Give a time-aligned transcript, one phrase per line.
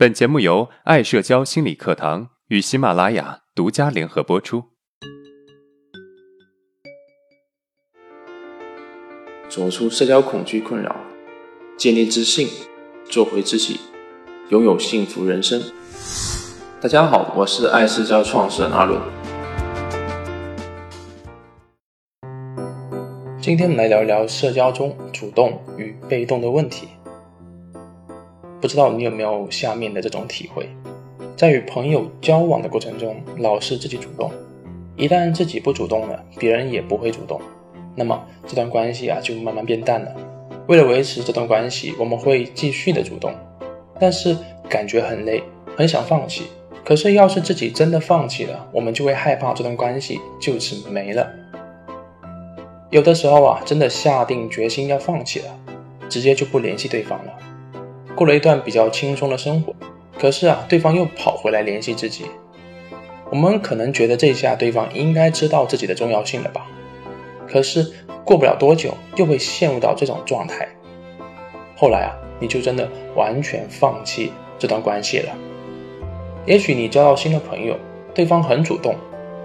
[0.00, 4.64] 本节目由爱社交心理课堂与喜马拉雅独家联合播出。
[9.50, 10.96] 走出社交恐惧困扰，
[11.76, 12.48] 建立自信，
[13.10, 13.78] 做回自己，
[14.48, 15.62] 拥有幸福人生。
[16.80, 18.98] 大家好，我是爱社交创始人阿伦。
[23.38, 26.88] 今天来聊聊社交中主动与被动的问题。
[28.60, 30.68] 不知道你有没有下面的这种体会，
[31.36, 34.30] 在与朋友交往的过程中，老是自己主动，
[34.96, 37.40] 一旦自己不主动了，别人也不会主动，
[37.96, 40.14] 那么这段关系啊就慢慢变淡了。
[40.66, 43.32] 为了维持这段关系，我们会继续的主动，
[43.98, 44.36] 但是
[44.68, 45.42] 感觉很累，
[45.76, 46.44] 很想放弃。
[46.84, 51.28] 可是要是自己真的放弃了，我们就会害怕这段关系就此没了。
[52.90, 55.58] 有的时候啊，真的下定决心要放弃了，
[56.08, 57.32] 直接就不联系对方了。
[58.20, 59.74] 过了一段比较轻松的生活，
[60.18, 62.26] 可是啊，对方又跑回来联系自己。
[63.30, 66.66] 我们可能觉得这下对方应该知道自己的重要性了吧？
[67.48, 67.90] 可是
[68.22, 70.68] 过不了多久，又会陷入到这种状态。
[71.74, 75.32] 后来啊，你就真的完全放弃这段关系了。
[76.44, 77.74] 也许你交到新的朋友，
[78.12, 78.94] 对方很主动，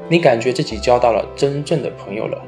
[0.09, 2.41] 你感觉自己交到了真正的朋友了。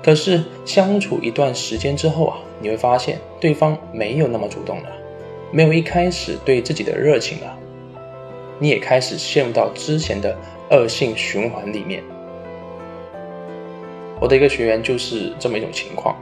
[0.00, 4.90] 可是相处一段时间之后啊，你会发现对方没有那么主动了。
[5.52, 7.56] 没有一开始对自己的热情了，
[8.58, 10.36] 你也开始陷入到之前的
[10.70, 12.02] 恶性循环里面。
[14.20, 16.16] 我的一个学员就是这么一种情况，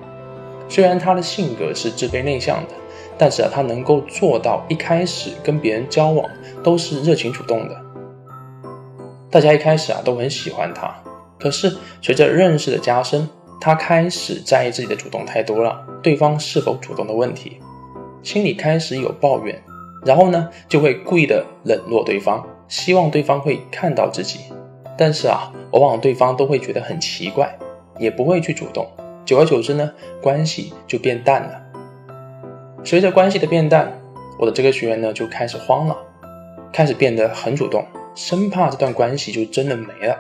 [0.69, 2.75] 虽然他的性格是自卑内向的，
[3.17, 6.29] 但是啊，他能够做到一开始跟别人交往
[6.63, 7.81] 都是热情主动的。
[9.31, 10.95] 大家一开始啊都很喜欢他，
[11.41, 13.29] 可是随着认识的加深，
[13.61, 17.59] 他开始在意自己的主动太多了，对方是否主动的问题。
[18.25, 19.63] 心里开始有抱怨，
[20.05, 24.41] 然后呢，就会故意的冷落对方，希望对方会看到自己。
[24.97, 27.59] 但是啊，往往对方都会觉得很奇怪，
[27.99, 28.87] 也不会去主动。
[29.27, 29.93] 久而久之呢，
[30.23, 31.63] 关系就变淡了。
[32.83, 34.01] 随着关系的变淡，
[34.39, 35.97] 我的这个学员呢就开始慌了，
[36.73, 40.17] 开始变得很主动，生怕这段关系就真的没了。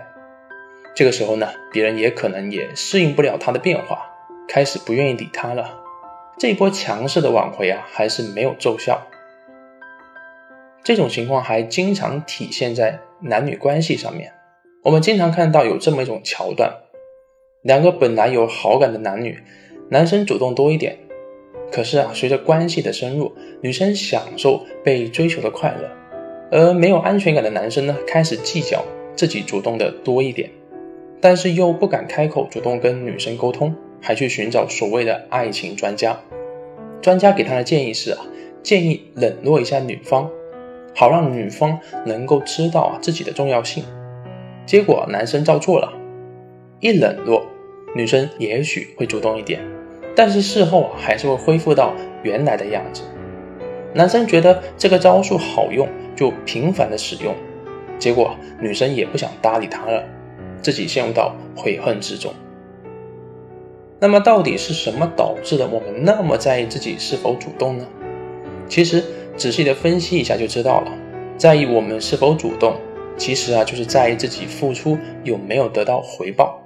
[0.94, 4.06] 这个时候呢，别人也可能也适应不了他的变化，
[4.48, 5.83] 开始不愿意理他了。
[6.36, 9.06] 这一波强势的挽回啊，还是没有奏效。
[10.82, 14.32] 这种情况还经常体现在男女关系上面。
[14.82, 16.74] 我们经常看到有这么一种桥段：
[17.62, 19.42] 两个本来有好感的男女，
[19.90, 20.98] 男生主动多一点，
[21.72, 25.88] 可是啊，随着关系的深入，女生享受被追求的快乐，
[26.50, 28.84] 而没有安全感的男生呢，开始计较
[29.16, 30.50] 自己主动的多一点，
[31.20, 33.74] 但是又不敢开口主动跟女生沟通。
[34.04, 36.20] 还去寻找所谓的爱情专家，
[37.00, 38.18] 专家给他的建议是啊，
[38.62, 40.30] 建议冷落一下女方，
[40.94, 43.82] 好让女方能够知道啊自己的重要性。
[44.66, 45.90] 结果男生照做了，
[46.80, 47.46] 一冷落，
[47.96, 49.58] 女生也许会主动一点，
[50.14, 53.02] 但是事后啊还是会恢复到原来的样子。
[53.94, 57.34] 男生觉得这个招数好用，就频繁的使用，
[57.98, 60.04] 结果女生也不想搭理他了，
[60.60, 62.34] 自己陷入到悔恨之中。
[64.00, 67.86] 那么到底是什么导致了我们那么在意自己是否主动呢？
[68.68, 69.02] 其实
[69.36, 70.92] 仔细的分析一下就知道了，
[71.36, 72.74] 在意我们是否主动，
[73.16, 76.60] 其实啊就是在意自己付出有没有得到回报。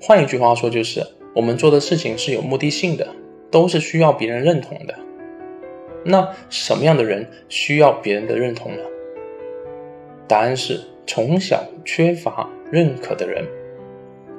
[0.00, 3.06] 换一句话说，就是我们做的事情是有目的性的，
[3.50, 4.94] 都是需要别人认同的。
[6.04, 8.82] 那什么样的人需要别人的认同呢？
[10.26, 13.44] 答案是从小缺乏认可的人。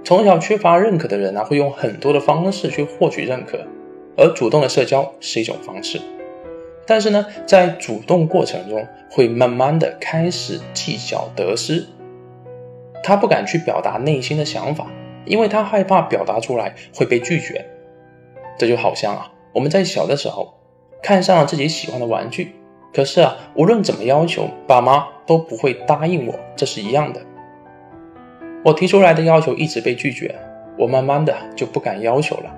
[0.05, 3.57] 从小缺乏认可的人啊，会用很多的方式去获取认可，
[4.15, 5.99] 而主动的社交是一种方式。
[6.85, 11.83] 但是呢，在主动过程中，会慢慢的开始计较得失。
[13.03, 14.85] 他不敢去表达内心的想法，
[15.25, 17.65] 因为他害怕表达出来会被拒绝。
[18.59, 20.53] 这就好像啊，我们在小的时候
[21.01, 22.53] 看上了自己喜欢的玩具，
[22.93, 27.19] 可是啊，无论怎么要求，爸妈都不会答应我，这是一样的。
[28.65, 30.33] 我提出来的要求一直被拒绝，
[30.75, 32.51] 我慢慢的就不敢要求了。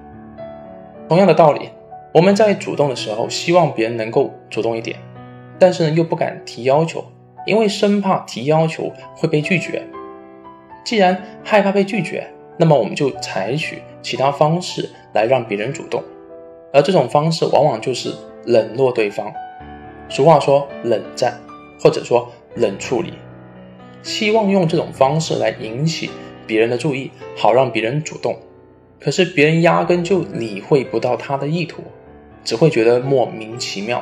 [1.09, 1.69] 同样的道理，
[2.13, 4.97] 我们在主动的时候，希望别人能够主动一点，
[5.59, 7.03] 但是呢又不敢提要求，
[7.45, 9.85] 因为生怕提要求会被拒绝。
[10.85, 12.25] 既然害怕被拒绝，
[12.55, 16.01] 那么我们就采取其他方式来让别人主动，
[16.71, 18.13] 而这种方式往往就是
[18.45, 19.29] 冷落对方。
[20.07, 21.37] 俗话说冷战，
[21.81, 23.11] 或者说冷处理。
[24.07, 26.09] 希望用这种方式来引起
[26.47, 28.39] 别人的注意，好让别人主动。
[29.01, 31.83] 可是别人压根就理会不到他的意图，
[32.45, 34.01] 只会觉得莫名其妙。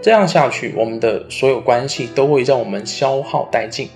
[0.00, 3.88] 这样下去，我们的所有关系都会让我们消耗殆尽。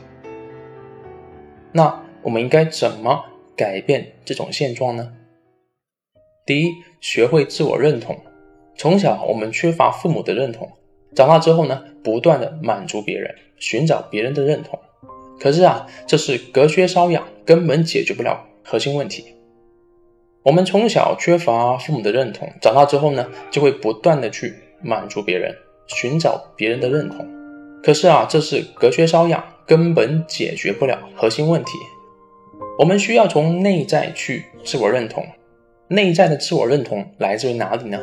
[1.71, 3.25] 那我们应该怎么
[3.57, 5.13] 改变这种现状呢？
[6.45, 8.19] 第一，学会自我认同。
[8.77, 10.69] 从小我们缺乏父母的认同，
[11.15, 14.79] 长大之后呢，不断的满足别人，寻找别人的认同。
[15.39, 19.25] 可是啊，这是隔靴搔痒，根本解决不了核心问题。
[20.43, 25.55] 我们从小缺乏父母的认同，长大之后呢，就会不断的去满足别人，
[25.87, 27.27] 寻找别人的认同。
[27.83, 31.73] 可是啊，这是隔靴搔痒，根本解决不了核心问题。
[32.79, 35.25] 我们需要从内在去自我认同。
[35.89, 38.01] 内在的自我认同来自于哪里呢？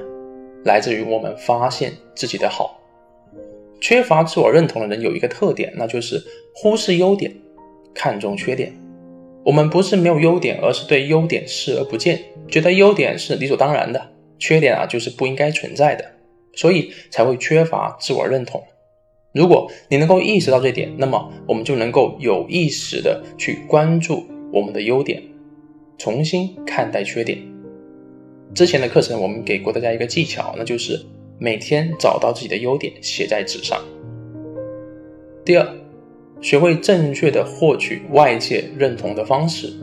[0.64, 2.79] 来自于我们发现自己的好。
[3.82, 6.22] 缺乏自我认同的人有一个特点，那就是
[6.54, 7.34] 忽视优点，
[7.94, 8.74] 看重缺点。
[9.46, 16.06] 我们不是没有优点，而是对优点视而不见，觉得优点是理所当然的，缺点啊就是不应该存在的，
[16.56, 18.62] 所以才会缺乏自我认同。
[19.34, 25.24] 如果你能够意识到这点，那么我们就能够有意识的去关注我们的优点，
[25.98, 27.40] 重新看待缺点。
[28.54, 31.00] 之前的课程我们给过大家一个技巧，那就是
[31.42, 33.82] 每天找到自己的优点，写在纸上。
[35.46, 35.66] 第二，
[36.42, 39.74] 学会正确的获取外界认同的方式。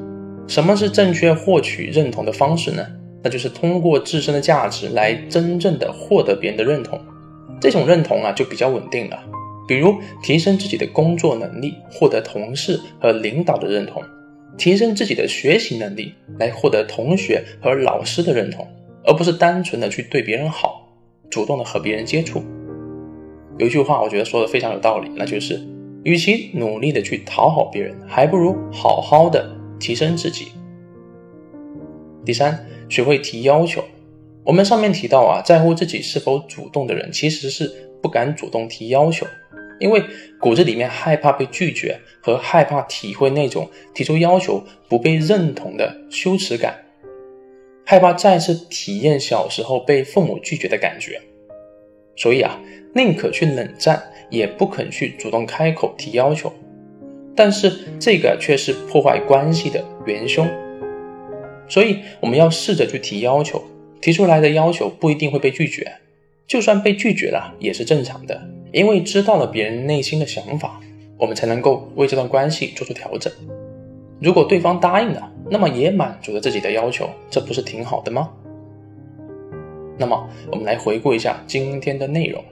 [0.46, 2.86] 什么是正确获取认同的方式呢？
[3.22, 7.00] 那就是通过自身的价值来真正的获得别人的认同。
[7.58, 9.18] 这种认同啊，就比较稳定了。
[9.66, 14.02] 比如提升自己的工作能力，获得同事和领导的认同。
[14.58, 18.66] 提升自己的学习能力，来获得同学和老师的认同，
[19.04, 20.75] 而不是单纯的去对别人好，
[21.36, 22.42] 主动的和别人接触。
[23.58, 25.60] 有一句话，我觉得说的非常有道理，那就是，
[26.02, 30.46] 与其努力的去讨好别人，还不如好好的提升自己。
[32.24, 33.84] 第三，学会提要求。
[34.44, 39.26] 我们上面提到啊，在乎自己是否主动的人，其实是不敢主动提要求。
[39.78, 40.02] 因为
[40.40, 46.74] 骨子里面害怕被拒绝，和害怕体会那种提出要求不被认同的羞耻感，
[47.88, 51.20] 害怕再次体验小时候被父母拒绝的感觉，
[52.16, 52.60] 所以啊，
[52.96, 56.52] 宁可去冷战，也不肯去主动开口提要求。
[57.36, 60.48] 但是这个却是破坏关系的元凶，
[61.68, 63.62] 所以我们要试着去提要求，
[64.00, 65.86] 提出来的要求不一定会被拒绝，
[66.48, 68.42] 就算被拒绝了也是正常的。
[68.72, 70.80] 因为知道了别人内心的想法，
[71.16, 73.32] 我们才能够为这段关系做出调整。
[74.20, 78.30] 如果对方答应了，那么也满足了自己的要求，这不是挺好的吗？
[79.98, 82.44] 那么我们来回顾一下今天的内容。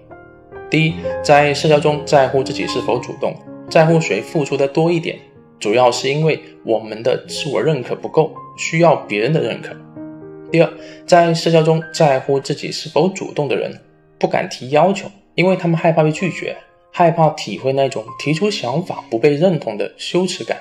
[0.71, 3.35] 第一，在社交中在乎自己是否主动，
[3.69, 5.19] 在乎谁付出的多一点，
[5.59, 9.75] 主要是因为我们的自我认可不够，需要别人的认可。
[10.51, 10.73] 第二，
[11.07, 13.81] 在社交中在乎自己是否主动的人，
[14.19, 15.09] 不敢提要求。
[15.35, 16.57] 因为他们害怕被拒绝，
[16.93, 20.57] 害怕体会那种提出想法不被认同的羞耻感，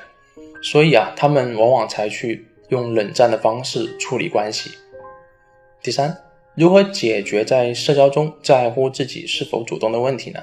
[0.63, 4.71] 所以啊，他们往往采取用冷战的方式处理关系。
[5.83, 6.17] 第三，
[6.55, 10.39] 如何解决在社交中在乎自己是否主动的问题呢？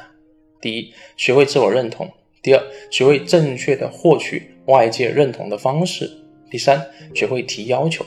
[0.61, 2.07] 第一，学会自我认同；
[2.43, 6.07] 第二，学会正确的获取外界认同的方式；
[6.51, 8.05] 第三，学会提要求。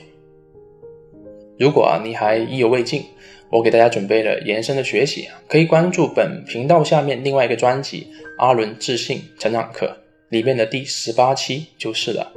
[1.57, 3.04] 如果啊，你还意犹未尽。
[3.50, 8.07] 我给大家准备了延伸的学习，可以关注本频道下面另外一个专辑
[8.44, 9.86] 《阿伦自信成长课》
[10.33, 12.33] 里面的第十八期就是了。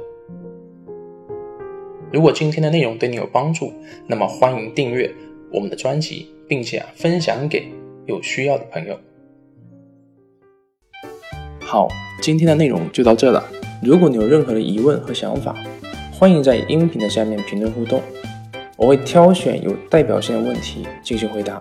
[2.13, 3.73] 如果今天的内容对你有帮助，
[4.05, 5.11] 那么欢迎订阅
[5.51, 7.67] 我们的专辑，并且分享给
[8.05, 8.99] 有需要的朋友。
[11.59, 11.87] 好，
[12.21, 13.43] 今天的内容就到这了。
[13.81, 15.55] 如果你有任何的疑问和想法，
[16.13, 17.99] 欢迎在音频的下面评论互动。
[18.75, 21.59] 我会挑选有代表性的问题进行回答。